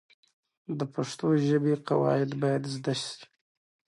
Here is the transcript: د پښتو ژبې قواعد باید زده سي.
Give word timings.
د 0.77 0.79
پښتو 0.93 1.27
ژبې 1.47 1.75
قواعد 1.87 2.29
باید 2.41 2.63
زده 2.75 2.93
سي. 3.03 3.19